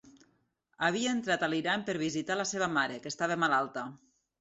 Havia 0.87 1.11
entrat 1.17 1.45
a 1.45 1.51
l'Iran 1.53 1.85
per 1.91 1.97
visitar 2.05 2.41
la 2.43 2.49
seva 2.55 2.73
mare, 2.81 3.01
que 3.07 3.15
estava 3.15 3.43
malalta. 3.49 3.89